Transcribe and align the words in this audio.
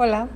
Hola, 0.00 0.28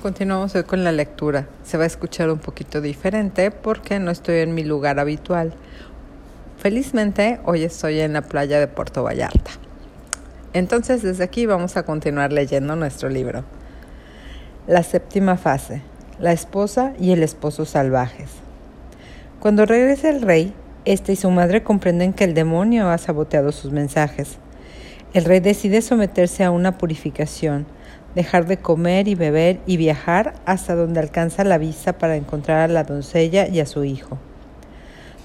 continuamos 0.00 0.54
hoy 0.54 0.62
con 0.62 0.84
la 0.84 0.90
lectura. 0.90 1.46
Se 1.64 1.76
va 1.76 1.84
a 1.84 1.86
escuchar 1.86 2.30
un 2.30 2.38
poquito 2.38 2.80
diferente 2.80 3.50
porque 3.50 3.98
no 3.98 4.10
estoy 4.10 4.38
en 4.38 4.54
mi 4.54 4.64
lugar 4.64 4.98
habitual. 4.98 5.52
Felizmente 6.56 7.40
hoy 7.44 7.64
estoy 7.64 8.00
en 8.00 8.14
la 8.14 8.22
playa 8.22 8.58
de 8.58 8.68
Puerto 8.68 9.02
Vallarta. 9.02 9.50
Entonces 10.54 11.02
desde 11.02 11.24
aquí 11.24 11.44
vamos 11.44 11.76
a 11.76 11.82
continuar 11.82 12.32
leyendo 12.32 12.74
nuestro 12.74 13.10
libro. 13.10 13.44
La 14.66 14.82
séptima 14.82 15.36
fase, 15.36 15.82
la 16.18 16.32
esposa 16.32 16.94
y 16.98 17.12
el 17.12 17.22
esposo 17.22 17.66
salvajes. 17.66 18.30
Cuando 19.40 19.66
regresa 19.66 20.08
el 20.08 20.22
rey, 20.22 20.54
este 20.86 21.12
y 21.12 21.16
su 21.16 21.30
madre 21.30 21.62
comprenden 21.62 22.14
que 22.14 22.24
el 22.24 22.32
demonio 22.32 22.88
ha 22.88 22.96
saboteado 22.96 23.52
sus 23.52 23.72
mensajes. 23.72 24.38
El 25.12 25.26
rey 25.26 25.40
decide 25.40 25.82
someterse 25.82 26.44
a 26.44 26.50
una 26.50 26.78
purificación 26.78 27.66
dejar 28.14 28.46
de 28.46 28.56
comer 28.56 29.08
y 29.08 29.14
beber 29.14 29.60
y 29.66 29.76
viajar 29.76 30.34
hasta 30.44 30.74
donde 30.74 31.00
alcanza 31.00 31.44
la 31.44 31.58
vista 31.58 31.98
para 31.98 32.16
encontrar 32.16 32.58
a 32.58 32.72
la 32.72 32.84
doncella 32.84 33.48
y 33.48 33.60
a 33.60 33.66
su 33.66 33.84
hijo. 33.84 34.18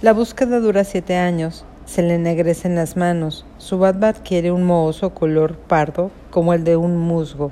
La 0.02 0.14
búsqueda 0.14 0.60
dura 0.60 0.84
siete 0.84 1.16
años, 1.16 1.66
se 1.86 2.02
le 2.02 2.16
ennegrecen 2.16 2.76
las 2.76 2.98
manos, 2.98 3.46
su 3.58 3.78
barba 3.78 4.10
adquiere 4.10 4.52
un 4.52 4.64
mohoso 4.64 5.14
color 5.14 5.56
pardo 5.56 6.12
como 6.30 6.54
el 6.54 6.64
de 6.64 6.78
un 6.78 6.98
musgo, 6.98 7.52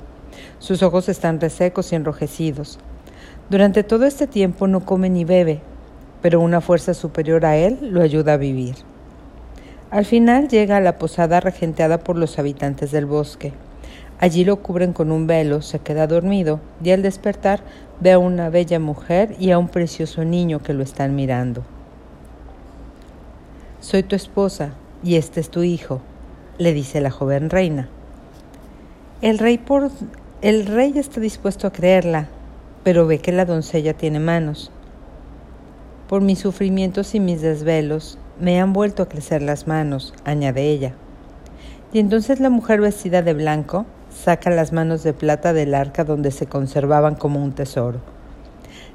sus 0.58 0.82
ojos 0.82 1.08
están 1.08 1.40
resecos 1.40 1.92
y 1.92 1.96
enrojecidos. 1.96 2.78
Durante 3.50 3.82
todo 3.82 4.06
este 4.06 4.26
tiempo 4.26 4.66
no 4.66 4.84
come 4.84 5.10
ni 5.10 5.24
bebe, 5.24 5.60
pero 6.22 6.40
una 6.40 6.60
fuerza 6.60 6.94
superior 6.94 7.44
a 7.44 7.56
él 7.56 7.78
lo 7.82 8.00
ayuda 8.00 8.34
a 8.34 8.38
vivir. 8.38 8.76
Al 9.90 10.04
final 10.04 10.48
llega 10.48 10.78
a 10.78 10.80
la 10.80 10.98
posada 10.98 11.40
regenteada 11.40 11.98
por 11.98 12.16
los 12.16 12.38
habitantes 12.38 12.90
del 12.90 13.06
bosque. 13.06 13.52
Allí 14.24 14.46
lo 14.46 14.62
cubren 14.62 14.94
con 14.94 15.12
un 15.12 15.26
velo, 15.26 15.60
se 15.60 15.80
queda 15.80 16.06
dormido 16.06 16.58
y 16.82 16.92
al 16.92 17.02
despertar 17.02 17.60
ve 18.00 18.12
a 18.12 18.18
una 18.18 18.48
bella 18.48 18.80
mujer 18.80 19.36
y 19.38 19.50
a 19.50 19.58
un 19.58 19.68
precioso 19.68 20.24
niño 20.24 20.62
que 20.62 20.72
lo 20.72 20.82
están 20.82 21.14
mirando. 21.14 21.62
Soy 23.80 24.02
tu 24.02 24.16
esposa 24.16 24.70
y 25.02 25.16
este 25.16 25.40
es 25.40 25.50
tu 25.50 25.62
hijo, 25.62 26.00
le 26.56 26.72
dice 26.72 27.02
la 27.02 27.10
joven 27.10 27.50
reina. 27.50 27.90
El 29.20 29.36
rey, 29.36 29.58
por, 29.58 29.90
el 30.40 30.64
rey 30.64 30.94
está 30.96 31.20
dispuesto 31.20 31.66
a 31.66 31.72
creerla, 31.72 32.28
pero 32.82 33.06
ve 33.06 33.18
que 33.18 33.30
la 33.30 33.44
doncella 33.44 33.92
tiene 33.92 34.20
manos. 34.20 34.70
Por 36.08 36.22
mis 36.22 36.38
sufrimientos 36.38 37.14
y 37.14 37.20
mis 37.20 37.42
desvelos 37.42 38.18
me 38.40 38.58
han 38.58 38.72
vuelto 38.72 39.02
a 39.02 39.08
crecer 39.10 39.42
las 39.42 39.66
manos, 39.66 40.14
añade 40.24 40.62
ella. 40.62 40.94
Y 41.92 41.98
entonces 41.98 42.40
la 42.40 42.48
mujer 42.48 42.80
vestida 42.80 43.20
de 43.20 43.34
blanco 43.34 43.84
saca 44.14 44.50
las 44.50 44.72
manos 44.72 45.02
de 45.02 45.12
plata 45.12 45.52
del 45.52 45.74
arca 45.74 46.04
donde 46.04 46.30
se 46.30 46.46
conservaban 46.46 47.14
como 47.14 47.42
un 47.42 47.52
tesoro. 47.52 48.00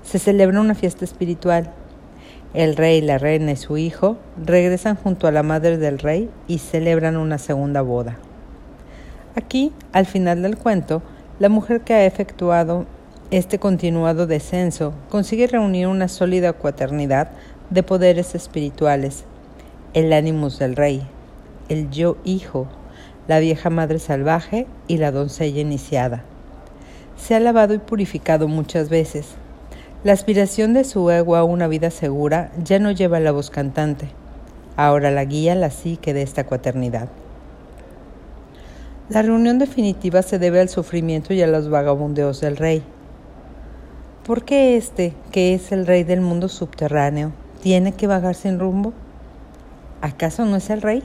Se 0.04 0.18
celebra 0.18 0.62
una 0.62 0.76
fiesta 0.76 1.06
espiritual. 1.06 1.72
El 2.54 2.76
rey, 2.76 3.02
la 3.02 3.20
reina 3.20 3.52
y 3.52 3.56
su 3.56 3.78
hijo 3.78 4.18
regresan 4.44 4.96
junto 4.96 5.28
a 5.28 5.32
la 5.32 5.44
madre 5.44 5.78
del 5.78 6.00
rey 6.00 6.30
y 6.48 6.58
celebran 6.60 7.18
una 7.18 7.38
segunda 7.38 7.82
boda. 7.82 8.18
Aquí, 9.36 9.72
al 9.92 10.06
final 10.06 10.42
del 10.42 10.58
cuento, 10.58 11.04
la 11.38 11.50
mujer 11.50 11.82
que 11.82 11.94
ha 11.94 12.06
efectuado 12.06 12.86
este 13.30 13.60
continuado 13.60 14.26
descenso 14.26 14.94
consigue 15.10 15.46
reunir 15.46 15.86
una 15.86 16.08
sólida 16.08 16.54
cuaternidad 16.54 17.30
de 17.70 17.84
poderes 17.84 18.34
espirituales, 18.34 19.26
el 19.94 20.12
ánimos 20.14 20.58
del 20.58 20.76
rey, 20.76 21.08
el 21.70 21.92
yo 21.92 22.18
hijo, 22.24 22.68
la 23.30 23.38
vieja 23.38 23.70
madre 23.70 24.00
salvaje 24.00 24.66
y 24.88 24.98
la 24.98 25.12
doncella 25.12 25.62
iniciada. 25.62 26.24
Se 27.16 27.36
ha 27.36 27.40
lavado 27.40 27.76
y 27.76 27.78
purificado 27.78 28.48
muchas 28.48 28.90
veces. 28.90 29.28
La 30.04 30.14
aspiración 30.14 30.74
de 30.74 30.84
su 30.84 31.12
ego 31.12 31.36
a 31.36 31.44
una 31.44 31.68
vida 31.68 31.92
segura 31.92 32.52
ya 32.64 32.80
no 32.80 32.90
lleva 32.90 33.20
la 33.20 33.32
voz 33.32 33.52
cantante. 33.52 34.10
Ahora 34.78 35.12
la 35.12 35.26
guía 35.26 35.54
la 35.54 35.70
psique 35.70 36.12
de 36.12 36.24
esta 36.24 36.48
cuaternidad. 36.48 37.08
La 39.10 39.22
reunión 39.22 39.60
definitiva 39.60 40.24
se 40.24 40.40
debe 40.40 40.60
al 40.60 40.70
sufrimiento 40.70 41.32
y 41.32 41.44
a 41.44 41.48
los 41.48 41.70
vagabundeos 41.70 42.42
del 42.42 42.58
rey. 42.58 42.82
¿Por 44.26 44.44
qué 44.44 44.76
este, 44.76 45.14
que 45.32 45.54
es 45.54 45.72
el 45.72 45.86
rey 45.86 46.04
del 46.04 46.22
mundo 46.22 46.50
subterráneo, 46.50 47.32
tiene 47.62 47.92
que 47.92 48.08
vagar 48.08 48.34
sin 48.34 48.58
rumbo? 48.58 48.92
¿Acaso 50.02 50.46
no 50.46 50.56
es 50.56 50.72
el 50.72 50.82
rey? 50.82 51.04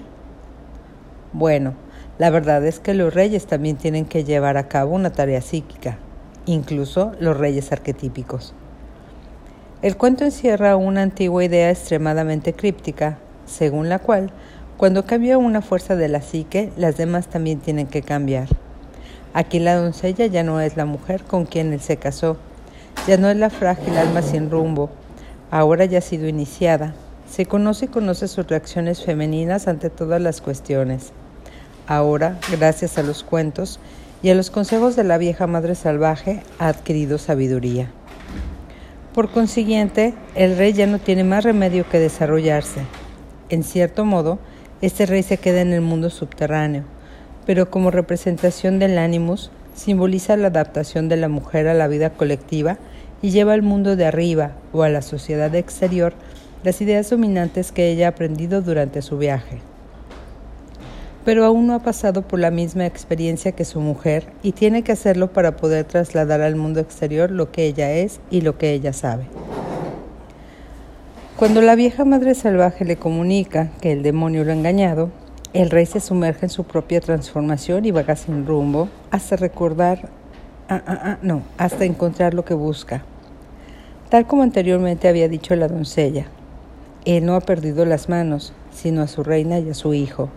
Bueno, 1.34 1.75
la 2.19 2.31
verdad 2.31 2.65
es 2.65 2.79
que 2.79 2.95
los 2.95 3.13
reyes 3.13 3.47
también 3.47 3.77
tienen 3.77 4.05
que 4.05 4.23
llevar 4.23 4.57
a 4.57 4.69
cabo 4.69 4.95
una 4.95 5.11
tarea 5.11 5.41
psíquica, 5.41 5.99
incluso 6.47 7.13
los 7.19 7.37
reyes 7.37 7.73
arquetípicos. 7.73 8.55
El 9.83 9.97
cuento 9.97 10.25
encierra 10.25 10.77
una 10.77 11.03
antigua 11.03 11.45
idea 11.45 11.71
extremadamente 11.71 12.53
críptica, 12.53 13.19
según 13.47 13.89
la 13.89 13.99
cual, 13.99 14.31
cuando 14.77 15.05
cambia 15.05 15.39
una 15.39 15.61
fuerza 15.61 15.97
de 15.97 16.09
la 16.09 16.23
psique, 16.23 16.73
las 16.77 16.97
demás 16.97 17.27
también 17.27 17.59
tienen 17.59 17.89
que 17.89 18.03
cambiar. 18.03 18.49
Aquí 19.33 19.59
la 19.59 19.75
doncella 19.75 20.27
ya 20.27 20.45
no 20.45 20.61
es 20.61 20.77
la 20.77 20.85
mujer 20.85 21.25
con 21.25 21.45
quien 21.45 21.73
él 21.73 21.81
se 21.81 21.97
casó, 21.97 22.37
ya 23.09 23.17
no 23.17 23.29
es 23.29 23.37
la 23.37 23.51
frágil 23.51 23.97
alma 23.97 24.23
sin 24.23 24.51
rumbo, 24.51 24.89
ahora 25.51 25.85
ya 25.85 25.99
ha 25.99 26.03
sido 26.03 26.29
iniciada, 26.29 26.95
se 27.29 27.45
conoce 27.45 27.87
y 27.87 27.89
conoce 27.89 28.29
sus 28.29 28.47
reacciones 28.47 29.05
femeninas 29.05 29.67
ante 29.67 29.91
todas 29.91 30.21
las 30.21 30.41
cuestiones. 30.41 31.13
Ahora, 31.87 32.39
gracias 32.50 32.97
a 32.97 33.03
los 33.03 33.22
cuentos 33.22 33.78
y 34.22 34.31
a 34.31 34.34
los 34.34 34.50
consejos 34.50 34.97
de 34.97 35.05
la 35.05 35.19
vieja 35.19 35.47
madre 35.47 35.75
salvaje, 35.75 36.43
ha 36.59 36.69
adquirido 36.69 37.19
sabiduría. 37.19 37.91
Por 39.12 39.31
consiguiente, 39.31 40.15
el 40.34 40.56
rey 40.56 40.72
ya 40.72 40.87
no 40.87 40.99
tiene 40.99 41.25
más 41.25 41.45
remedio 41.45 41.87
que 41.87 41.99
desarrollarse. 41.99 42.81
En 43.50 43.62
cierto 43.62 44.06
modo, 44.06 44.39
este 44.81 45.05
rey 45.05 45.22
se 45.22 45.37
queda 45.37 45.61
en 45.61 45.75
el 45.75 45.83
mundo 45.83 46.09
subterráneo, 46.09 46.84
pero 47.45 47.71
como 47.71 47.91
representación 47.91 48.78
del 48.78 48.97
ánimos, 48.97 49.51
simboliza 49.75 50.39
la 50.39 50.47
adaptación 50.47 51.11
de 51.11 51.19
la 51.19 51.28
mujer 51.28 51.69
a 51.69 51.75
la 51.75 51.87
vida 51.87 52.09
colectiva 52.09 52.78
y 53.21 53.31
lleva 53.31 53.53
al 53.53 53.62
mundo 53.62 53.95
de 53.95 54.06
arriba 54.06 54.53
o 54.72 54.84
a 54.84 54.89
la 54.89 55.03
sociedad 55.03 55.55
exterior 55.55 56.15
las 56.62 56.81
ideas 56.81 57.11
dominantes 57.11 57.72
que 57.72 57.91
ella 57.91 58.06
ha 58.06 58.11
aprendido 58.11 58.62
durante 58.62 59.03
su 59.03 59.19
viaje 59.19 59.61
pero 61.25 61.45
aún 61.45 61.67
no 61.67 61.75
ha 61.75 61.79
pasado 61.79 62.23
por 62.23 62.39
la 62.39 62.51
misma 62.51 62.87
experiencia 62.87 63.53
que 63.53 63.65
su 63.65 63.81
mujer 63.81 64.27
y 64.43 64.53
tiene 64.53 64.83
que 64.83 64.93
hacerlo 64.93 65.33
para 65.33 65.57
poder 65.57 65.85
trasladar 65.87 66.43
al 66.43 66.57
mundo 66.57 66.81
exterior 66.81 67.31
lo 67.31 67.51
que 67.51 67.65
ella 67.67 67.93
es 67.93 68.21
y 68.31 68.43
lo 68.43 68.59
que 68.59 68.73
ella 68.73 68.93
sabe. 68.93 69.25
Cuando 71.37 71.63
la 71.63 71.75
vieja 71.75 72.05
madre 72.05 72.34
salvaje 72.34 72.84
le 72.84 72.97
comunica 72.97 73.71
que 73.81 73.93
el 73.93 74.03
demonio 74.03 74.45
lo 74.45 74.53
ha 74.53 74.55
engañado, 74.55 75.11
el 75.53 75.71
rey 75.71 75.87
se 75.87 76.01
sumerge 76.01 76.47
en 76.47 76.51
su 76.51 76.65
propia 76.65 77.01
transformación 77.01 77.84
y 77.84 77.91
vaga 77.91 78.17
sin 78.17 78.47
rumbo 78.47 78.89
hasta 79.11 79.37
recordar, 79.37 80.11
ah, 80.69 80.83
ah, 80.87 80.99
ah, 81.03 81.19
no, 81.23 81.43
hasta 81.59 81.84
encontrar 81.84 82.34
lo 82.34 82.45
que 82.45 82.55
busca. 82.55 83.05
Tal 84.11 84.27
como 84.27 84.43
anteriormente 84.43 85.09
había 85.09 85.29
dicho 85.29 85.57
la 85.57 85.69
doncella, 85.69 86.27
él 87.05 87.25
no 87.25 87.34
ha 87.34 87.41
perdido 87.41 87.84
las 87.84 88.09
manos, 88.09 88.53
sino 88.73 89.03
a 89.03 89.09
su 89.09 89.25
reina 89.25 89.59
y 89.59 89.71
a 89.71 89.75
su 89.75 89.95
hijo, 89.95 90.29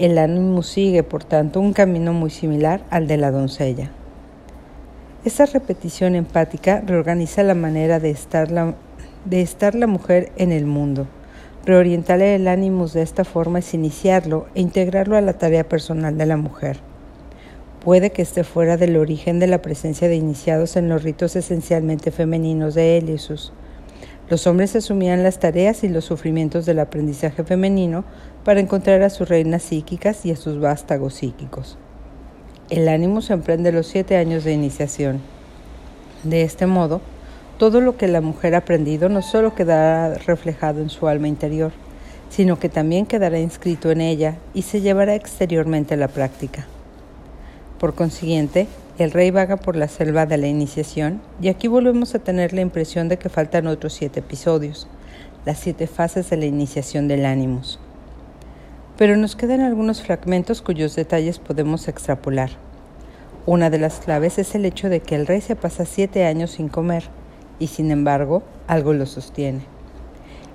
el 0.00 0.16
ánimo 0.16 0.62
sigue, 0.62 1.02
por 1.02 1.24
tanto, 1.24 1.60
un 1.60 1.74
camino 1.74 2.14
muy 2.14 2.30
similar 2.30 2.82
al 2.88 3.06
de 3.06 3.18
la 3.18 3.30
doncella. 3.30 3.90
Esta 5.26 5.44
repetición 5.44 6.14
empática 6.14 6.80
reorganiza 6.80 7.42
la 7.42 7.54
manera 7.54 8.00
de 8.00 8.08
estar 8.08 8.50
la, 8.50 8.74
de 9.26 9.42
estar 9.42 9.74
la 9.74 9.86
mujer 9.86 10.32
en 10.36 10.52
el 10.52 10.64
mundo. 10.64 11.06
Reorientar 11.66 12.22
el 12.22 12.48
ánimo 12.48 12.88
de 12.88 13.02
esta 13.02 13.24
forma 13.24 13.58
es 13.58 13.74
iniciarlo 13.74 14.46
e 14.54 14.62
integrarlo 14.62 15.18
a 15.18 15.20
la 15.20 15.34
tarea 15.34 15.68
personal 15.68 16.16
de 16.16 16.24
la 16.24 16.38
mujer. 16.38 16.78
Puede 17.84 18.10
que 18.10 18.22
esté 18.22 18.42
fuera 18.42 18.78
del 18.78 18.96
origen 18.96 19.38
de 19.38 19.48
la 19.48 19.60
presencia 19.60 20.08
de 20.08 20.16
iniciados 20.16 20.76
en 20.76 20.88
los 20.88 21.02
ritos 21.02 21.36
esencialmente 21.36 22.10
femeninos 22.10 22.74
de 22.74 22.96
Elisus. 22.96 23.52
Los 24.30 24.46
hombres 24.46 24.76
asumían 24.76 25.24
las 25.24 25.40
tareas 25.40 25.82
y 25.82 25.88
los 25.88 26.04
sufrimientos 26.04 26.64
del 26.64 26.78
aprendizaje 26.78 27.42
femenino 27.42 28.04
para 28.44 28.60
encontrar 28.60 29.02
a 29.02 29.10
sus 29.10 29.28
reinas 29.28 29.64
psíquicas 29.64 30.24
y 30.24 30.30
a 30.30 30.36
sus 30.36 30.60
vástagos 30.60 31.14
psíquicos. 31.14 31.76
El 32.70 32.88
ánimo 32.88 33.22
se 33.22 33.32
emprende 33.32 33.72
los 33.72 33.88
siete 33.88 34.16
años 34.16 34.44
de 34.44 34.52
iniciación. 34.52 35.20
De 36.22 36.42
este 36.42 36.66
modo, 36.66 37.00
todo 37.58 37.80
lo 37.80 37.96
que 37.96 38.06
la 38.06 38.20
mujer 38.20 38.54
ha 38.54 38.58
aprendido 38.58 39.08
no 39.08 39.20
solo 39.20 39.56
quedará 39.56 40.14
reflejado 40.14 40.80
en 40.80 40.90
su 40.90 41.08
alma 41.08 41.26
interior, 41.26 41.72
sino 42.28 42.56
que 42.56 42.68
también 42.68 43.06
quedará 43.06 43.40
inscrito 43.40 43.90
en 43.90 44.00
ella 44.00 44.36
y 44.54 44.62
se 44.62 44.80
llevará 44.80 45.16
exteriormente 45.16 45.94
a 45.94 45.96
la 45.96 46.06
práctica. 46.06 46.68
Por 47.80 47.96
consiguiente, 47.96 48.68
el 49.00 49.12
rey 49.12 49.30
vaga 49.30 49.56
por 49.56 49.76
la 49.76 49.88
selva 49.88 50.26
de 50.26 50.36
la 50.36 50.46
iniciación 50.46 51.22
y 51.40 51.48
aquí 51.48 51.68
volvemos 51.68 52.14
a 52.14 52.18
tener 52.18 52.52
la 52.52 52.60
impresión 52.60 53.08
de 53.08 53.18
que 53.18 53.30
faltan 53.30 53.66
otros 53.66 53.94
siete 53.94 54.20
episodios, 54.20 54.88
las 55.46 55.58
siete 55.58 55.86
fases 55.86 56.28
de 56.28 56.36
la 56.36 56.44
iniciación 56.44 57.08
del 57.08 57.24
ánimos. 57.24 57.78
Pero 58.98 59.16
nos 59.16 59.36
quedan 59.36 59.60
algunos 59.60 60.02
fragmentos 60.02 60.60
cuyos 60.60 60.96
detalles 60.96 61.38
podemos 61.38 61.88
extrapolar. 61.88 62.50
Una 63.46 63.70
de 63.70 63.78
las 63.78 64.00
claves 64.00 64.38
es 64.38 64.54
el 64.54 64.66
hecho 64.66 64.90
de 64.90 65.00
que 65.00 65.14
el 65.14 65.26
rey 65.26 65.40
se 65.40 65.56
pasa 65.56 65.86
siete 65.86 66.26
años 66.26 66.50
sin 66.50 66.68
comer 66.68 67.04
y 67.58 67.68
sin 67.68 67.90
embargo 67.90 68.42
algo 68.66 68.92
lo 68.92 69.06
sostiene. 69.06 69.60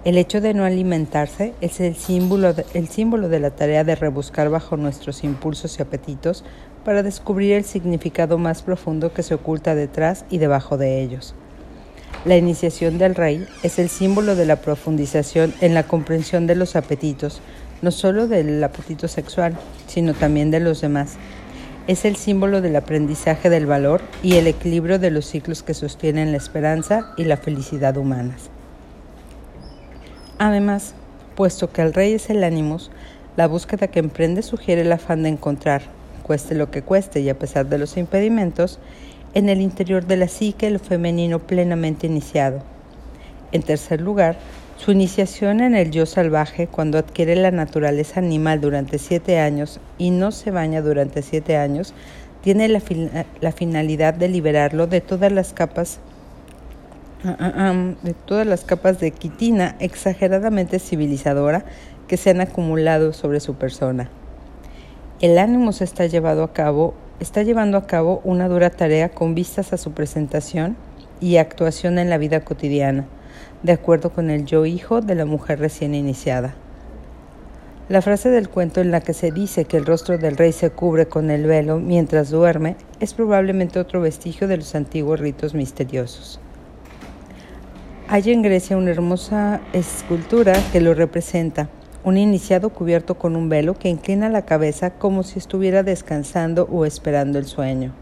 El 0.04 0.20
hecho 0.20 0.40
de 0.40 0.54
no 0.54 0.66
alimentarse 0.66 1.56
es 1.62 1.80
el 1.80 1.96
símbolo, 1.96 2.54
de, 2.54 2.64
el 2.76 2.90
símbolo 2.90 3.28
de 3.28 3.40
la 3.40 3.50
tarea 3.50 3.84
de 3.84 3.96
rebuscar 3.96 4.52
bajo 4.52 4.78
nuestros 4.78 5.24
impulsos 5.24 5.80
y 5.80 5.82
apetitos 5.82 6.44
para 6.86 7.04
descubrir 7.04 7.54
el 7.54 7.66
significado 7.66 8.38
más 8.38 8.62
profundo 8.62 9.12
que 9.12 9.24
se 9.24 9.34
oculta 9.34 9.76
detrás 9.76 10.24
y 10.30 10.38
debajo 10.38 10.78
de 10.78 11.02
ellos. 11.02 11.36
La 12.24 12.38
iniciación 12.38 12.98
del 12.98 13.16
rey 13.16 13.46
es 13.64 13.78
el 13.80 13.90
símbolo 13.90 14.36
de 14.36 14.46
la 14.46 14.56
profundización 14.56 15.54
en 15.62 15.74
la 15.74 15.84
comprensión 15.84 16.48
de 16.48 16.56
los 16.56 16.76
apetitos, 16.76 17.42
no 17.82 17.92
solo 17.92 18.28
del 18.28 18.64
apetito 18.64 19.08
sexual, 19.08 19.58
sino 19.88 20.14
también 20.14 20.52
de 20.52 20.60
los 20.60 20.80
demás. 20.80 21.18
Es 21.88 22.06
el 22.06 22.16
símbolo 22.16 22.62
del 22.62 22.76
aprendizaje 22.76 23.50
del 23.50 23.66
valor 23.66 24.02
y 24.24 24.36
el 24.36 24.48
equilibrio 24.48 24.98
de 24.98 25.12
los 25.12 25.26
ciclos 25.26 25.62
que 25.62 25.74
sostienen 25.74 26.32
la 26.32 26.38
esperanza 26.38 27.14
y 27.18 27.26
la 27.26 27.38
felicidad 27.38 27.98
humanas. 27.98 28.50
Además, 30.38 30.94
puesto 31.36 31.72
que 31.72 31.82
el 31.82 31.94
rey 31.94 32.14
es 32.14 32.30
el 32.30 32.44
ánimos, 32.44 32.92
la 33.38 33.48
búsqueda 33.48 33.88
que 33.88 34.00
emprende 34.00 34.42
sugiere 34.42 34.82
el 34.82 34.92
afán 34.92 35.24
de 35.24 35.30
encontrar, 35.30 35.84
cueste 36.26 36.56
lo 36.56 36.72
que 36.72 36.82
cueste 36.82 37.22
y 37.22 37.30
a 37.30 37.38
pesar 37.38 37.68
de 37.68 37.78
los 37.78 37.98
impedimentos, 37.98 38.80
en 39.34 39.48
el 39.48 39.62
interior 39.62 40.06
de 40.06 40.18
la 40.18 40.28
psique 40.28 40.70
lo 40.70 40.80
femenino 40.80 41.40
plenamente 41.40 42.08
iniciado. 42.08 42.64
En 43.52 43.62
tercer 43.62 44.02
lugar, 44.02 44.38
su 44.78 44.92
iniciación 44.92 45.62
en 45.62 45.76
el 45.76 45.92
yo 45.92 46.06
salvaje 46.06 46.68
cuando 46.68 46.98
adquiere 46.98 47.36
la 47.36 47.52
naturaleza 47.52 48.20
animal 48.20 48.60
durante 48.60 48.98
siete 48.98 49.40
años 49.40 49.80
y 49.98 50.10
no 50.10 50.32
se 50.32 50.52
baña 50.52 50.82
durante 50.82 51.22
siete 51.22 51.58
años, 51.58 51.94
tiene 52.42 52.68
la, 52.68 52.82
la 53.42 53.52
finalidad 53.52 54.14
de 54.14 54.28
liberarlo 54.28 54.88
de 54.88 55.02
todas 55.02 55.32
las 55.32 55.54
capas 55.54 56.00
Ah, 57.28 57.36
ah, 57.40 57.94
de 58.04 58.14
todas 58.14 58.46
las 58.46 58.64
capas 58.64 59.00
de 59.00 59.10
quitina 59.10 59.76
exageradamente 59.80 60.78
civilizadora 60.78 61.66
que 62.08 62.18
se 62.18 62.30
han 62.30 62.40
acumulado 62.40 63.14
sobre 63.14 63.40
su 63.40 63.56
persona. 63.56 64.12
El 65.22 65.38
ánimo 65.38 65.72
se 65.72 65.86
está, 65.86 66.04
está 66.04 67.44
llevando 67.44 67.78
a 67.78 67.88
cabo 67.88 68.22
una 68.26 68.50
dura 68.50 68.70
tarea 68.70 69.08
con 69.08 69.34
vistas 69.34 69.72
a 69.72 69.78
su 69.78 69.94
presentación 69.94 70.76
y 71.22 71.38
actuación 71.38 72.00
en 72.00 72.10
la 72.10 72.18
vida 72.18 72.44
cotidiana, 72.44 73.06
de 73.64 73.72
acuerdo 73.72 74.12
con 74.12 74.30
el 74.30 74.46
yo 74.46 74.66
hijo 74.66 75.00
de 75.00 75.16
la 75.16 75.24
mujer 75.24 75.60
recién 75.60 75.96
iniciada. 75.96 76.56
La 77.88 78.02
frase 78.02 78.30
del 78.30 78.50
cuento 78.50 78.82
en 78.82 78.92
la 78.92 79.00
que 79.00 79.14
se 79.14 79.32
dice 79.32 79.64
que 79.64 79.78
el 79.78 79.86
rostro 79.86 80.18
del 80.18 80.36
rey 80.36 80.52
se 80.52 80.72
cubre 80.72 81.06
con 81.06 81.32
el 81.32 81.46
velo 81.46 81.80
mientras 81.80 82.30
duerme 82.30 82.76
es 83.00 83.14
probablemente 83.14 83.80
otro 83.80 84.02
vestigio 84.02 84.50
de 84.50 84.58
los 84.58 84.76
antiguos 84.76 85.22
ritos 85.22 85.54
misteriosos. 85.54 86.42
Hay 88.10 88.32
en 88.32 88.42
Grecia 88.42 88.76
una 88.76 88.92
hermosa 88.92 89.62
escultura 89.72 90.56
que 90.74 90.82
lo 90.82 90.94
representa, 90.94 91.70
un 92.06 92.18
iniciado 92.18 92.70
cubierto 92.70 93.16
con 93.16 93.36
un 93.36 93.50
velo 93.50 93.74
que 93.74 93.90
inclina 93.90 94.30
la 94.30 94.46
cabeza 94.46 94.92
como 94.92 95.24
si 95.24 95.40
estuviera 95.40 95.82
descansando 95.82 96.70
o 96.72 96.86
esperando 96.86 97.40
el 97.40 97.46
sueño. 97.46 97.94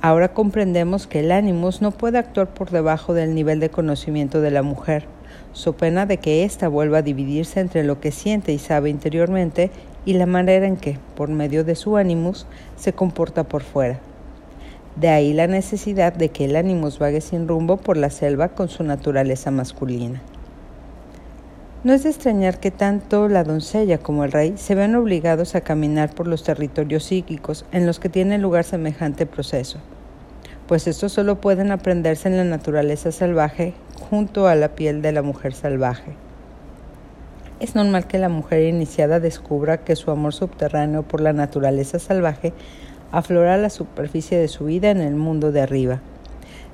Ahora 0.00 0.32
comprendemos 0.32 1.06
que 1.06 1.20
el 1.20 1.30
ánimos 1.30 1.82
no 1.82 1.90
puede 1.90 2.16
actuar 2.16 2.54
por 2.54 2.70
debajo 2.70 3.12
del 3.12 3.34
nivel 3.34 3.60
de 3.60 3.68
conocimiento 3.68 4.40
de 4.40 4.50
la 4.50 4.62
mujer, 4.62 5.04
so 5.52 5.74
pena 5.74 6.06
de 6.06 6.16
que 6.16 6.44
ésta 6.44 6.68
vuelva 6.68 6.98
a 6.98 7.02
dividirse 7.02 7.60
entre 7.60 7.84
lo 7.84 8.00
que 8.00 8.10
siente 8.10 8.52
y 8.52 8.58
sabe 8.58 8.88
interiormente 8.88 9.70
y 10.06 10.14
la 10.14 10.26
manera 10.26 10.66
en 10.66 10.78
que, 10.78 10.98
por 11.14 11.28
medio 11.28 11.62
de 11.62 11.74
su 11.74 11.98
ánimos, 11.98 12.46
se 12.76 12.94
comporta 12.94 13.44
por 13.44 13.62
fuera. 13.62 14.00
De 14.96 15.10
ahí 15.10 15.34
la 15.34 15.46
necesidad 15.46 16.14
de 16.14 16.30
que 16.30 16.46
el 16.46 16.56
ánimo 16.56 16.88
vague 16.98 17.20
sin 17.20 17.48
rumbo 17.48 17.76
por 17.76 17.98
la 17.98 18.08
selva 18.08 18.48
con 18.48 18.70
su 18.70 18.82
naturaleza 18.82 19.50
masculina. 19.50 20.22
No 21.84 21.92
es 21.92 22.02
de 22.02 22.08
extrañar 22.08 22.60
que 22.60 22.70
tanto 22.70 23.28
la 23.28 23.44
doncella 23.44 23.98
como 23.98 24.24
el 24.24 24.32
rey 24.32 24.54
se 24.56 24.74
vean 24.74 24.94
obligados 24.94 25.54
a 25.54 25.60
caminar 25.60 26.14
por 26.14 26.26
los 26.26 26.42
territorios 26.42 27.04
psíquicos 27.04 27.66
en 27.72 27.84
los 27.84 28.00
que 28.00 28.08
tiene 28.08 28.38
lugar 28.38 28.64
semejante 28.64 29.26
proceso, 29.26 29.80
pues 30.66 30.86
estos 30.86 31.12
solo 31.12 31.42
pueden 31.42 31.72
aprenderse 31.72 32.28
en 32.28 32.38
la 32.38 32.44
naturaleza 32.44 33.12
salvaje 33.12 33.74
junto 34.08 34.48
a 34.48 34.54
la 34.54 34.70
piel 34.70 35.02
de 35.02 35.12
la 35.12 35.20
mujer 35.20 35.52
salvaje. 35.52 36.14
Es 37.60 37.74
normal 37.74 38.06
que 38.06 38.18
la 38.18 38.30
mujer 38.30 38.62
iniciada 38.62 39.20
descubra 39.20 39.84
que 39.84 39.94
su 39.94 40.10
amor 40.10 40.32
subterráneo 40.32 41.02
por 41.02 41.20
la 41.20 41.34
naturaleza 41.34 41.98
salvaje 41.98 42.54
aflora 43.12 43.58
la 43.58 43.68
superficie 43.68 44.38
de 44.38 44.48
su 44.48 44.64
vida 44.64 44.90
en 44.90 45.02
el 45.02 45.16
mundo 45.16 45.52
de 45.52 45.60
arriba. 45.60 46.00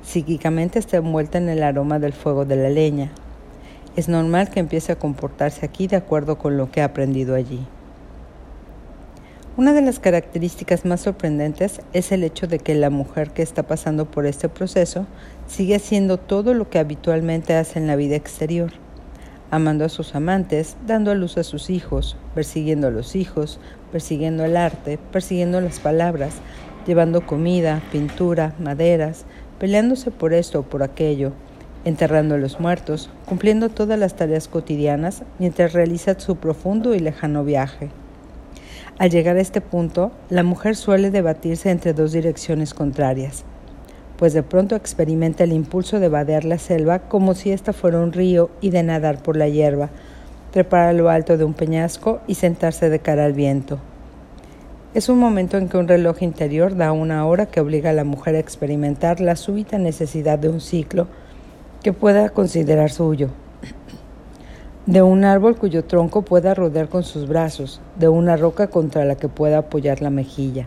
Psíquicamente 0.05 0.79
está 0.79 0.99
envuelta 0.99 1.39
en 1.39 1.49
el 1.49 1.65
aroma 1.65 1.99
del 1.99 2.13
fuego 2.13 2.45
de 2.45 2.55
la 2.55 2.69
leña. 2.69 3.11
Es 3.97 4.09
normal 4.09 4.51
que 4.51 4.61
empiece 4.61 4.93
a 4.93 4.99
comportarse 4.99 5.67
aquí 5.67 5.89
de 5.89 5.97
acuerdo 5.97 6.39
con 6.39 6.57
lo 6.57 6.71
que 6.71 6.81
ha 6.81 6.87
aprendido 6.87 7.35
allí. 7.35 7.67
Una 9.57 9.73
de 9.73 9.83
las 9.83 9.99
características 9.99 10.85
más 10.85 11.01
sorprendentes 11.01 11.81
es 11.93 12.13
el 12.13 12.23
hecho 12.23 12.47
de 12.47 12.61
que 12.61 12.75
la 12.77 12.89
mujer 12.89 13.33
que 13.33 13.43
está 13.43 13.65
pasando 13.65 14.09
por 14.09 14.25
este 14.25 14.49
proceso 14.49 15.07
sigue 15.49 15.75
haciendo 15.75 16.19
todo 16.19 16.55
lo 16.55 16.71
que 16.71 16.79
habitualmente 16.79 17.55
hace 17.55 17.81
en 17.81 17.89
la 17.89 17.97
vida 17.97 18.15
exterior, 18.15 18.71
amando 19.51 19.85
a 19.85 19.89
sus 19.89 20.15
amantes, 20.15 20.77
dando 20.87 21.11
a 21.11 21.17
luz 21.17 21.37
a 21.37 21.43
sus 21.43 21.69
hijos, 21.69 22.17
persiguiendo 22.33 22.87
a 22.87 22.91
los 22.93 23.17
hijos, 23.17 23.59
persiguiendo 23.91 24.45
el 24.45 24.57
arte, 24.57 24.99
persiguiendo 25.11 25.61
las 25.61 25.81
palabras, 25.81 26.37
llevando 26.87 27.27
comida, 27.27 27.83
pintura, 27.91 28.55
maderas, 28.61 29.27
peleándose 29.59 30.13
por 30.13 30.33
esto 30.33 30.61
o 30.61 30.63
por 30.63 30.85
aquello, 30.85 31.33
enterrando 31.85 32.35
a 32.35 32.38
los 32.38 32.61
muertos, 32.61 33.11
cumpliendo 33.27 33.69
todas 33.69 33.99
las 33.99 34.15
tareas 34.15 34.49
cotidianas 34.49 35.23
mientras 35.38 35.73
realiza 35.73 36.19
su 36.19 36.37
profundo 36.37 36.94
y 36.94 36.99
lejano 36.99 37.44
viaje. 37.44 37.91
Al 38.99 39.11
llegar 39.11 39.37
a 39.37 39.41
este 39.41 39.61
punto, 39.61 40.12
la 40.29 40.43
mujer 40.43 40.77
suele 40.77 41.11
debatirse 41.11 41.71
entre 41.71 41.94
dos 41.94 42.12
direcciones 42.12 42.75
contrarias, 42.75 43.44
pues 44.19 44.35
de 44.35 44.43
pronto 44.43 44.77
experimenta 44.77 45.44
el 45.44 45.53
impulso 45.53 46.00
de 46.00 46.11
vadear 46.11 46.44
la 46.44 46.59
selva 46.59 46.99
como 46.99 47.35
si 47.35 47.50
ésta 47.50 47.73
fuera 47.73 48.00
un 48.00 48.12
río 48.12 48.50
y 48.61 48.71
de 48.71 48.82
nadar 48.82 49.23
por 49.23 49.37
la 49.37 49.49
hierba, 49.49 49.88
trepar 50.50 50.88
a 50.88 50.93
lo 50.93 51.09
alto 51.09 51.38
de 51.38 51.44
un 51.44 51.55
peñasco 51.55 52.21
y 52.27 52.35
sentarse 52.35 52.91
de 52.91 52.99
cara 52.99 53.25
al 53.25 53.32
viento. 53.32 53.79
Es 54.93 55.09
un 55.09 55.19
momento 55.19 55.56
en 55.56 55.69
que 55.69 55.79
un 55.79 55.88
reloj 55.88 56.21
interior 56.23 56.77
da 56.77 56.93
una 56.93 57.25
hora 57.25 57.47
que 57.47 57.61
obliga 57.61 57.91
a 57.91 57.94
la 57.94 58.05
mujer 58.05 58.35
a 58.35 58.41
experimentar 58.41 59.21
la 59.21 59.37
súbita 59.37 59.79
necesidad 59.79 60.39
de 60.39 60.49
un 60.49 60.60
ciclo 60.60 61.06
que 61.82 61.93
pueda 61.94 62.29
considerar 62.29 62.91
suyo, 62.91 63.31
de 64.84 65.03
un 65.03 65.25
árbol 65.25 65.56
cuyo 65.56 65.84
tronco 65.84 66.22
pueda 66.22 66.53
rodear 66.53 66.89
con 66.89 67.05
sus 67.05 67.27
brazos, 67.27 67.81
de 67.99 68.08
una 68.08 68.37
roca 68.37 68.67
contra 68.69 69.05
la 69.05 69.15
que 69.15 69.29
pueda 69.29 69.58
apoyar 69.58 70.03
la 70.03 70.10
mejilla, 70.10 70.67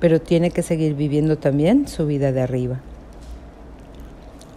pero 0.00 0.20
tiene 0.20 0.50
que 0.50 0.62
seguir 0.62 0.94
viviendo 0.94 1.36
también 1.36 1.86
su 1.86 2.06
vida 2.06 2.32
de 2.32 2.40
arriba. 2.40 2.80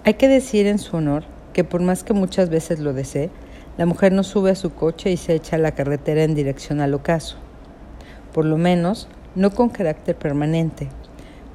Hay 0.05 0.13
que 0.13 0.27
decir 0.27 0.65
en 0.67 0.79
su 0.79 0.95
honor 0.95 1.23
que 1.51 1.63
por 1.63 1.81
más 1.81 2.03
que 2.03 2.13
muchas 2.13 2.49
veces 2.49 2.79
lo 2.79 2.93
desee, 2.93 3.29
la 3.77 3.85
mujer 3.85 4.13
no 4.13 4.23
sube 4.23 4.51
a 4.51 4.55
su 4.55 4.73
coche 4.73 5.11
y 5.11 5.17
se 5.17 5.33
echa 5.33 5.57
a 5.57 5.59
la 5.59 5.73
carretera 5.73 6.23
en 6.23 6.35
dirección 6.35 6.79
al 6.79 6.93
ocaso. 6.93 7.35
Por 8.33 8.45
lo 8.45 8.57
menos, 8.57 9.09
no 9.35 9.51
con 9.51 9.69
carácter 9.69 10.15
permanente, 10.15 10.87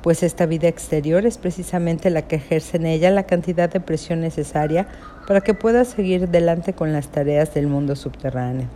pues 0.02 0.23
esta 0.23 0.47
vida 0.47 0.69
exterior 0.69 1.26
es 1.26 1.38
precisamente 1.38 2.11
la 2.11 2.23
que 2.23 2.37
ejerce 2.37 2.78
en 2.78 2.87
ella 2.87 3.11
la 3.11 3.25
cantidad 3.25 3.71
de 3.71 3.80
presión 3.80 4.21
necesaria 4.21 4.87
para 5.26 5.40
que 5.40 5.54
pueda 5.54 5.85
seguir 5.85 6.28
delante 6.28 6.73
con 6.73 6.92
las 6.92 7.09
tareas 7.09 7.54
del 7.54 7.66
mundo 7.66 7.97
subterráneo. 7.97 8.69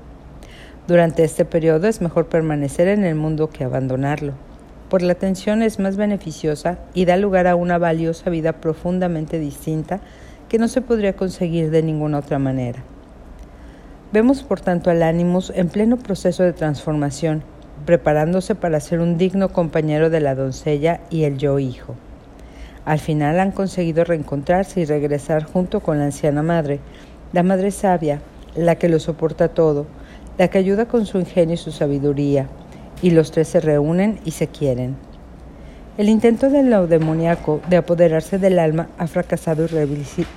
Durante 0.86 1.24
este 1.24 1.44
periodo 1.44 1.88
es 1.88 2.00
mejor 2.00 2.26
permanecer 2.26 2.88
en 2.88 3.04
el 3.04 3.14
mundo 3.14 3.48
que 3.48 3.64
abandonarlo, 3.64 4.34
por 4.88 5.02
la 5.02 5.14
tensión 5.14 5.62
es 5.62 5.78
más 5.78 5.96
beneficiosa 5.96 6.78
y 6.92 7.04
da 7.06 7.16
lugar 7.16 7.46
a 7.46 7.56
una 7.56 7.78
valiosa 7.78 8.30
vida 8.30 8.60
profundamente 8.60 9.38
distinta 9.38 10.00
que 10.48 10.58
no 10.58 10.68
se 10.68 10.82
podría 10.82 11.16
conseguir 11.16 11.70
de 11.70 11.82
ninguna 11.82 12.18
otra 12.18 12.38
manera. 12.38 12.84
Vemos 14.12 14.42
por 14.44 14.60
tanto 14.60 14.90
al 14.90 15.02
Animus 15.02 15.50
en 15.56 15.68
pleno 15.68 15.96
proceso 15.96 16.44
de 16.44 16.52
transformación, 16.52 17.42
preparándose 17.86 18.54
para 18.54 18.80
ser 18.80 19.00
un 19.00 19.18
digno 19.18 19.50
compañero 19.50 20.10
de 20.10 20.20
la 20.20 20.34
doncella 20.34 21.00
y 21.10 21.24
el 21.24 21.38
yo 21.38 21.58
hijo. 21.58 21.94
Al 22.84 22.98
final 22.98 23.40
han 23.40 23.50
conseguido 23.50 24.04
reencontrarse 24.04 24.80
y 24.80 24.84
regresar 24.84 25.44
junto 25.44 25.80
con 25.80 25.98
la 25.98 26.04
anciana 26.04 26.42
madre, 26.42 26.80
la 27.32 27.42
madre 27.42 27.70
sabia, 27.70 28.20
la 28.54 28.76
que 28.76 28.88
lo 28.88 28.98
soporta 28.98 29.48
todo, 29.48 29.86
la 30.38 30.48
que 30.48 30.58
ayuda 30.58 30.86
con 30.86 31.06
su 31.06 31.18
ingenio 31.18 31.54
y 31.54 31.58
su 31.58 31.72
sabiduría, 31.72 32.48
y 33.02 33.10
los 33.10 33.30
tres 33.30 33.48
se 33.48 33.60
reúnen 33.60 34.20
y 34.24 34.32
se 34.32 34.48
quieren. 34.48 34.96
El 35.96 36.08
intento 36.08 36.50
del 36.50 36.88
demoníaco 36.88 37.60
de 37.68 37.76
apoderarse 37.76 38.38
del 38.38 38.58
alma 38.58 38.88
ha 38.98 39.06
fracasado 39.06 39.64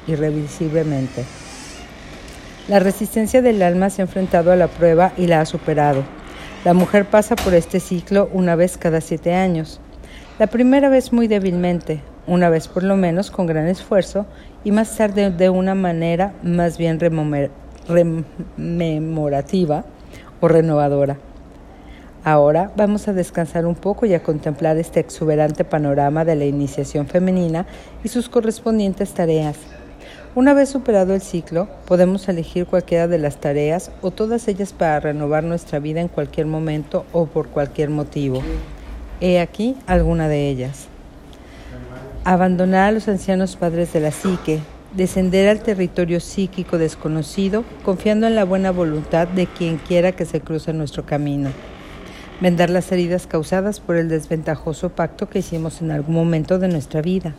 irrevisiblemente. 0.08 1.24
La 2.68 2.80
resistencia 2.80 3.42
del 3.42 3.62
alma 3.62 3.90
se 3.90 4.02
ha 4.02 4.06
enfrentado 4.06 4.52
a 4.52 4.56
la 4.56 4.68
prueba 4.68 5.14
y 5.18 5.26
la 5.28 5.42
ha 5.42 5.46
superado. 5.46 6.04
La 6.68 6.74
mujer 6.74 7.06
pasa 7.06 7.38
por 7.38 7.54
este 7.54 7.80
ciclo 7.80 8.30
una 8.34 8.58
vez 8.58 8.78
cada 8.78 9.00
siete 9.00 9.34
años. 9.34 9.80
La 10.38 10.48
primera 10.48 10.90
vez 10.90 11.14
muy 11.14 11.30
débilmente, 11.30 12.02
una 12.28 12.50
vez 12.50 12.68
por 12.68 12.84
lo 12.84 12.98
menos 12.98 13.32
con 13.32 13.48
gran 13.48 13.68
esfuerzo 13.68 14.26
y 14.66 14.72
más 14.74 14.98
tarde 14.98 15.32
de 15.32 15.50
una 15.50 15.76
manera 15.76 16.34
más 16.44 16.78
bien 16.78 17.00
rememorativa 17.88 19.86
o 20.42 20.50
renovadora. 20.50 21.16
Ahora 22.26 22.74
vamos 22.76 23.08
a 23.08 23.14
descansar 23.14 23.66
un 23.66 23.76
poco 23.76 24.06
y 24.06 24.14
a 24.14 24.22
contemplar 24.22 24.76
este 24.76 25.00
exuberante 25.00 25.64
panorama 25.64 26.26
de 26.26 26.36
la 26.36 26.44
iniciación 26.44 27.08
femenina 27.08 27.66
y 28.04 28.10
sus 28.10 28.28
correspondientes 28.28 29.14
tareas. 29.14 29.56
Una 30.38 30.54
vez 30.54 30.70
superado 30.70 31.16
el 31.16 31.22
ciclo, 31.22 31.68
podemos 31.88 32.30
elegir 32.30 32.68
cualquiera 32.68 33.08
de 33.08 33.18
las 33.18 33.38
tareas 33.38 33.90
o 34.04 34.12
todas 34.12 34.48
ellas 34.48 34.72
para 34.72 35.00
renovar 35.00 35.44
nuestra 35.44 35.80
vida 35.80 36.00
en 36.00 36.10
cualquier 36.10 36.46
momento 36.46 37.08
o 37.12 37.26
por 37.26 37.48
cualquier 37.48 37.90
motivo. 37.90 38.44
He 39.20 39.40
aquí 39.40 39.76
alguna 39.88 40.28
de 40.28 40.48
ellas. 40.48 40.90
Abandonar 42.24 42.90
a 42.90 42.92
los 42.92 43.08
ancianos 43.08 43.56
padres 43.56 43.92
de 43.94 44.00
la 44.00 44.12
psique, 44.12 44.60
descender 44.96 45.50
al 45.50 45.64
territorio 45.64 46.20
psíquico 46.20 46.78
desconocido, 46.78 47.64
confiando 47.84 48.28
en 48.28 48.36
la 48.36 48.46
buena 48.46 48.70
voluntad 48.70 49.28
de 49.28 49.48
quien 49.48 49.78
quiera 49.78 50.12
que 50.12 50.26
se 50.26 50.40
cruce 50.40 50.72
nuestro 50.72 51.04
camino. 51.04 51.50
Vendar 52.42 52.70
las 52.70 52.92
heridas 52.92 53.26
causadas 53.26 53.80
por 53.80 53.96
el 53.96 54.08
desventajoso 54.08 54.90
pacto 54.90 55.30
que 55.30 55.40
hicimos 55.40 55.82
en 55.82 55.90
algún 55.90 56.14
momento 56.14 56.60
de 56.60 56.68
nuestra 56.68 57.02
vida. 57.02 57.34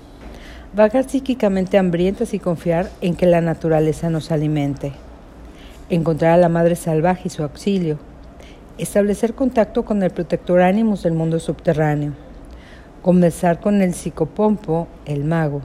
Vagar 0.75 1.09
psíquicamente 1.09 1.79
hambrientas 1.79 2.35
y 2.35 2.39
confiar 2.39 2.91
en 3.01 3.17
que 3.17 3.25
la 3.25 3.41
naturaleza 3.41 4.11
nos 4.11 4.31
alimente. 4.31 4.93
Encontrar 5.89 6.33
a 6.33 6.37
la 6.37 6.51
madre 6.51 6.77
salvaje 6.77 7.23
y 7.25 7.31
su 7.31 7.43
auxilio. 7.43 7.99
Establecer 8.77 9.33
contacto 9.33 9.87
con 9.87 10.03
el 10.03 10.11
protector 10.11 10.61
ánimos 10.61 11.03
del 11.03 11.15
mundo 11.15 11.41
subterráneo. 11.41 12.13
Conversar 13.01 13.61
con 13.61 13.81
el 13.81 13.95
psicopompo, 13.95 14.89
el 15.07 15.25
mago. 15.25 15.63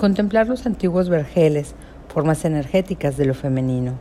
Contemplar 0.00 0.48
los 0.48 0.66
antiguos 0.66 1.08
vergeles, 1.08 1.76
formas 2.08 2.44
energéticas 2.44 3.16
de 3.16 3.26
lo 3.26 3.34
femenino. 3.34 3.92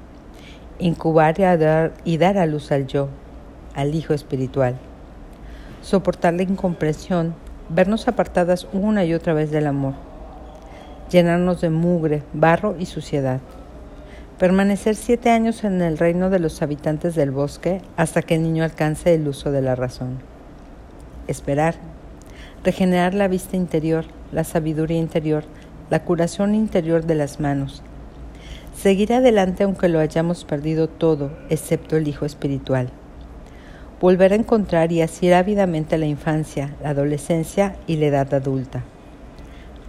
Incubar 0.79 1.39
y 1.39 1.43
dar, 1.43 1.93
y 2.03 2.17
dar 2.17 2.39
a 2.39 2.47
luz 2.47 2.71
al 2.71 2.87
yo, 2.87 3.09
al 3.75 3.93
hijo 3.93 4.15
espiritual. 4.15 4.75
Soportar 5.83 6.33
la 6.33 6.41
incomprensión, 6.41 7.35
vernos 7.73 8.07
apartadas 8.07 8.67
una 8.73 9.05
y 9.05 9.13
otra 9.13 9.33
vez 9.33 9.49
del 9.49 9.67
amor, 9.67 9.93
llenarnos 11.09 11.61
de 11.61 11.69
mugre, 11.69 12.23
barro 12.33 12.75
y 12.77 12.85
suciedad, 12.85 13.39
permanecer 14.37 14.95
siete 14.95 15.29
años 15.29 15.63
en 15.63 15.81
el 15.81 15.97
reino 15.97 16.29
de 16.29 16.39
los 16.39 16.61
habitantes 16.61 17.15
del 17.15 17.31
bosque 17.31 17.81
hasta 17.95 18.21
que 18.21 18.35
el 18.35 18.43
niño 18.43 18.63
alcance 18.63 19.13
el 19.13 19.27
uso 19.27 19.51
de 19.51 19.61
la 19.61 19.75
razón, 19.75 20.19
esperar, 21.27 21.75
regenerar 22.63 23.13
la 23.13 23.29
vista 23.29 23.55
interior, 23.55 24.05
la 24.33 24.43
sabiduría 24.43 24.99
interior, 24.99 25.45
la 25.89 26.03
curación 26.03 26.55
interior 26.55 27.05
de 27.05 27.15
las 27.15 27.39
manos, 27.39 27.83
seguir 28.75 29.13
adelante 29.13 29.63
aunque 29.63 29.87
lo 29.87 29.99
hayamos 29.99 30.43
perdido 30.43 30.89
todo, 30.89 31.31
excepto 31.49 31.95
el 31.95 32.07
hijo 32.07 32.25
espiritual 32.25 32.91
volver 34.01 34.33
a 34.33 34.35
encontrar 34.35 34.91
y 34.91 35.03
así 35.03 35.31
ávidamente 35.31 35.99
la 35.99 36.07
infancia, 36.07 36.75
la 36.81 36.89
adolescencia 36.89 37.75
y 37.85 37.97
la 37.97 38.07
edad 38.07 38.33
adulta. 38.33 38.83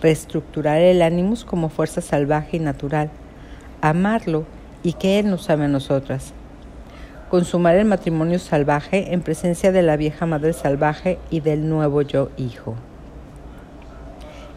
Reestructurar 0.03 0.83
el 0.83 1.01
ánimo 1.01 1.35
como 1.47 1.71
fuerza 1.71 2.03
salvaje 2.03 2.59
y 2.59 2.61
natural, 2.61 3.09
amarlo 3.81 4.45
y 4.83 4.93
que 4.93 5.19
Él 5.19 5.31
nos 5.31 5.49
ame 5.49 5.65
a 5.65 5.69
nosotras. 5.69 6.35
Consumar 7.31 7.77
el 7.77 7.87
matrimonio 7.87 8.39
salvaje 8.39 9.15
en 9.15 9.23
presencia 9.23 9.73
de 9.73 9.81
la 9.81 9.97
vieja 9.97 10.27
madre 10.27 10.53
salvaje 10.53 11.19
y 11.31 11.41
del 11.41 11.67
nuevo 11.71 12.03
yo 12.03 12.31
hijo. 12.37 12.75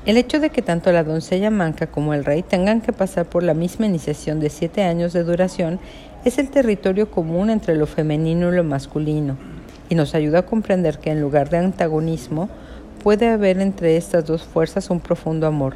El 0.06 0.18
hecho 0.18 0.40
de 0.40 0.50
que 0.50 0.62
tanto 0.62 0.92
la 0.92 1.04
doncella 1.04 1.50
manca 1.50 1.88
como 1.88 2.14
el 2.14 2.26
rey 2.26 2.44
tengan 2.44 2.82
que 2.82 2.92
pasar 2.92 3.26
por 3.26 3.42
la 3.42 3.54
misma 3.54 3.86
iniciación 3.86 4.40
de 4.42 4.50
siete 4.50 4.84
años 4.84 5.14
de 5.14 5.24
duración 5.24 5.80
es 6.26 6.40
el 6.40 6.50
territorio 6.50 7.12
común 7.12 7.52
entre 7.52 7.76
lo 7.76 7.86
femenino 7.86 8.52
y 8.52 8.56
lo 8.56 8.64
masculino, 8.64 9.38
y 9.90 9.96
nos 9.96 10.16
ayuda 10.16 10.40
a 10.40 10.46
comprender 10.46 10.98
que 10.98 11.12
en 11.12 11.22
lugar 11.22 11.50
de 11.50 11.60
antagonismo 11.60 12.50
puede 13.04 13.30
haber 13.30 13.62
entre 13.62 13.96
estas 13.96 14.26
dos 14.26 14.44
fuerzas 14.44 14.90
un 14.90 15.00
profundo 15.00 15.46
amor, 15.46 15.76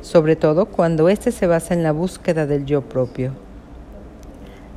sobre 0.00 0.36
todo 0.36 0.66
cuando 0.66 1.08
éste 1.08 1.32
se 1.32 1.48
basa 1.48 1.74
en 1.74 1.82
la 1.82 1.90
búsqueda 1.90 2.46
del 2.46 2.64
yo 2.64 2.82
propio. 2.82 3.32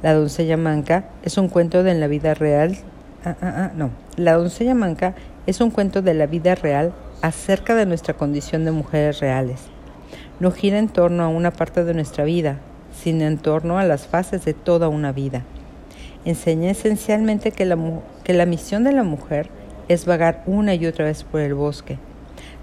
La 0.01 0.15
doncella 0.15 0.57
manca 0.57 1.05
es 1.21 1.37
un 1.37 1.49
cuento 1.49 1.83
de 1.83 1.93
la 1.93 2.07
vida 2.07 2.33
real. 2.33 2.75
Ah, 3.23 3.35
ah, 3.43 3.53
ah, 3.55 3.71
no, 3.75 3.91
la 4.17 4.33
doncella 4.33 4.73
manca 4.73 5.13
es 5.45 5.61
un 5.61 5.69
cuento 5.69 6.01
de 6.01 6.15
la 6.15 6.25
vida 6.25 6.55
real 6.55 6.93
acerca 7.21 7.75
de 7.75 7.85
nuestra 7.85 8.15
condición 8.15 8.65
de 8.65 8.71
mujeres 8.71 9.19
reales. 9.19 9.61
No 10.39 10.49
gira 10.49 10.79
en 10.79 10.89
torno 10.89 11.21
a 11.21 11.27
una 11.27 11.51
parte 11.51 11.83
de 11.83 11.93
nuestra 11.93 12.23
vida, 12.23 12.57
sino 13.01 13.25
en 13.25 13.37
torno 13.39 13.79
a 13.79 13.83
las 13.83 14.05
fases 14.05 14.45
de 14.45 14.53
toda 14.53 14.87
una 14.87 15.11
vida. 15.11 15.43
Enseña 16.23 16.69
esencialmente 16.69 17.51
que 17.51 17.65
la, 17.65 17.77
que 18.23 18.33
la 18.33 18.45
misión 18.45 18.83
de 18.83 18.91
la 18.91 19.03
mujer 19.03 19.49
es 19.87 20.05
vagar 20.05 20.43
una 20.45 20.75
y 20.75 20.85
otra 20.85 21.05
vez 21.05 21.23
por 21.23 21.41
el 21.41 21.55
bosque. 21.55 21.97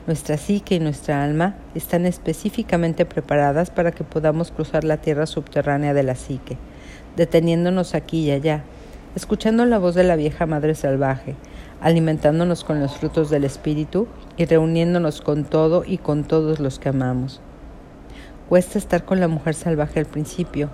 Nuestra 0.06 0.36
psique 0.38 0.76
y 0.76 0.80
nuestra 0.80 1.24
alma 1.24 1.56
están 1.74 2.06
específicamente 2.06 3.04
preparadas 3.04 3.70
para 3.70 3.90
que 3.90 4.04
podamos 4.04 4.52
cruzar 4.52 4.84
la 4.84 4.98
tierra 4.98 5.26
subterránea 5.26 5.92
de 5.92 6.04
la 6.04 6.14
psique, 6.14 6.56
deteniéndonos 7.16 7.94
aquí 7.94 8.20
y 8.20 8.30
allá, 8.30 8.62
escuchando 9.16 9.66
la 9.66 9.78
voz 9.78 9.96
de 9.96 10.04
la 10.04 10.16
vieja 10.16 10.46
madre 10.46 10.76
salvaje, 10.76 11.34
alimentándonos 11.80 12.62
con 12.62 12.80
los 12.80 12.96
frutos 12.96 13.28
del 13.28 13.44
espíritu 13.44 14.06
y 14.36 14.44
reuniéndonos 14.44 15.20
con 15.20 15.44
todo 15.44 15.82
y 15.84 15.98
con 15.98 16.24
todos 16.24 16.60
los 16.60 16.78
que 16.78 16.90
amamos. 16.90 17.42
Cuesta 18.48 18.78
estar 18.78 19.04
con 19.04 19.20
la 19.20 19.28
mujer 19.28 19.54
salvaje 19.54 20.00
al 20.00 20.06
principio, 20.06 20.70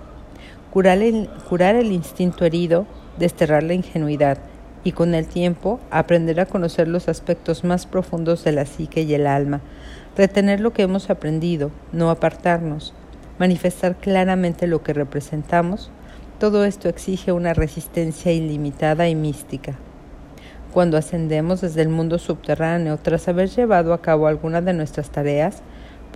curar 0.71 0.99
el, 0.99 1.29
curar 1.49 1.75
el 1.75 1.91
instinto 1.91 2.45
herido, 2.45 2.87
desterrar 3.19 3.63
la 3.63 3.73
ingenuidad 3.73 4.37
y 4.85 4.93
con 4.93 5.13
el 5.13 5.27
tiempo 5.27 5.81
aprender 5.91 6.39
a 6.39 6.45
conocer 6.45 6.87
los 6.87 7.09
aspectos 7.09 7.65
más 7.65 7.85
profundos 7.85 8.45
de 8.45 8.53
la 8.53 8.65
psique 8.65 9.01
y 9.01 9.13
el 9.13 9.27
alma, 9.27 9.59
retener 10.15 10.61
lo 10.61 10.71
que 10.71 10.83
hemos 10.83 11.09
aprendido, 11.09 11.69
no 11.91 12.09
apartarnos, 12.11 12.93
manifestar 13.39 13.97
claramente 13.97 14.67
lo 14.67 14.81
que 14.81 14.93
representamos, 14.93 15.91
todo 16.39 16.63
esto 16.63 16.87
exige 16.87 17.33
una 17.33 17.53
resistencia 17.53 18.31
ilimitada 18.31 19.09
y 19.09 19.15
mística. 19.15 19.75
Cuando 20.71 20.97
ascendemos 20.97 21.59
desde 21.59 21.81
el 21.81 21.89
mundo 21.89 22.19
subterráneo 22.19 22.97
tras 22.97 23.27
haber 23.27 23.49
llevado 23.49 23.93
a 23.93 24.01
cabo 24.01 24.27
alguna 24.27 24.61
de 24.61 24.73
nuestras 24.73 25.09
tareas, 25.09 25.61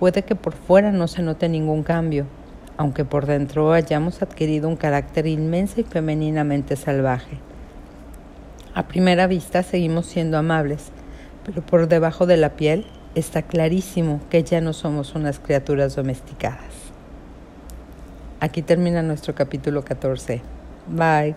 Puede 0.00 0.22
que 0.22 0.34
por 0.34 0.54
fuera 0.54 0.92
no 0.92 1.08
se 1.08 1.20
note 1.20 1.46
ningún 1.50 1.82
cambio, 1.82 2.24
aunque 2.78 3.04
por 3.04 3.26
dentro 3.26 3.74
hayamos 3.74 4.22
adquirido 4.22 4.66
un 4.66 4.76
carácter 4.76 5.26
inmenso 5.26 5.78
y 5.78 5.84
femeninamente 5.84 6.74
salvaje. 6.76 7.36
A 8.72 8.88
primera 8.88 9.26
vista 9.26 9.62
seguimos 9.62 10.06
siendo 10.06 10.38
amables, 10.38 10.86
pero 11.44 11.60
por 11.60 11.86
debajo 11.86 12.24
de 12.24 12.38
la 12.38 12.56
piel 12.56 12.86
está 13.14 13.42
clarísimo 13.42 14.22
que 14.30 14.42
ya 14.42 14.62
no 14.62 14.72
somos 14.72 15.14
unas 15.14 15.38
criaturas 15.38 15.96
domesticadas. 15.96 16.72
Aquí 18.40 18.62
termina 18.62 19.02
nuestro 19.02 19.34
capítulo 19.34 19.84
14. 19.84 20.40
Bye. 20.88 21.34